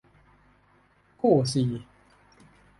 [1.19, 1.69] คู่สี่